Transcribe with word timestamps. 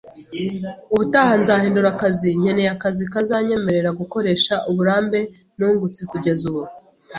Ubutaha 0.93 1.33
nzahindura 1.41 1.87
akazi, 1.93 2.29
nkeneye 2.41 2.69
akazi 2.75 3.03
kazanyemerera 3.13 3.89
gukoresha 3.99 4.53
uburambe 4.69 5.19
nungutse 5.57 6.01
kugeza 6.11 6.43
ubu 6.51 6.63